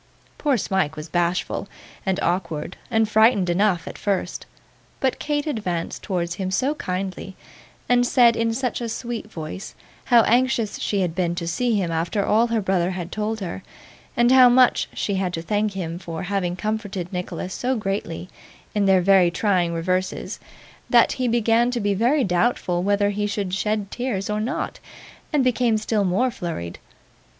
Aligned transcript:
Poor 0.39 0.57
Smike 0.57 0.95
was 0.95 1.07
bashful, 1.07 1.67
and 2.07 2.19
awkward, 2.21 2.75
and 2.89 3.07
frightened 3.07 3.51
enough, 3.51 3.87
at 3.87 3.99
first, 3.99 4.47
but 4.99 5.19
Kate 5.19 5.45
advanced 5.45 6.01
towards 6.01 6.33
him 6.41 6.49
so 6.49 6.73
kindly, 6.73 7.35
and 7.87 8.03
said, 8.03 8.35
in 8.35 8.51
such 8.51 8.81
a 8.81 8.89
sweet 8.89 9.29
voice, 9.31 9.75
how 10.05 10.23
anxious 10.23 10.79
she 10.79 11.01
had 11.01 11.13
been 11.13 11.35
to 11.35 11.47
see 11.47 11.75
him 11.75 11.91
after 11.91 12.25
all 12.25 12.47
her 12.47 12.61
brother 12.61 12.89
had 12.89 13.11
told 13.11 13.41
her, 13.41 13.61
and 14.17 14.31
how 14.31 14.49
much 14.49 14.89
she 14.95 15.13
had 15.17 15.31
to 15.33 15.41
thank 15.43 15.73
him 15.73 15.99
for 15.99 16.23
having 16.23 16.55
comforted 16.55 17.13
Nicholas 17.13 17.53
so 17.53 17.75
greatly 17.75 18.27
in 18.73 18.87
their 18.87 19.01
very 19.01 19.29
trying 19.29 19.71
reverses, 19.71 20.39
that 20.89 21.11
he 21.11 21.27
began 21.27 21.69
to 21.69 21.79
be 21.79 21.93
very 21.93 22.23
doubtful 22.23 22.81
whether 22.81 23.11
he 23.11 23.27
should 23.27 23.53
shed 23.53 23.91
tears 23.91 24.31
or 24.31 24.41
not, 24.41 24.79
and 25.31 25.43
became 25.43 25.77
still 25.77 26.03
more 26.03 26.31
flurried. 26.31 26.79